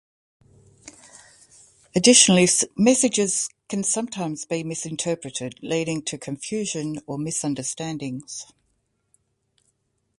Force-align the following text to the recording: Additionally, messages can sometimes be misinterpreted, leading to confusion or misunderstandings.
Additionally, 1.95 2.47
messages 2.75 3.49
can 3.69 3.83
sometimes 3.83 4.45
be 4.47 4.63
misinterpreted, 4.63 5.59
leading 5.61 6.01
to 6.01 6.17
confusion 6.17 6.97
or 7.05 7.19
misunderstandings. 7.19 8.47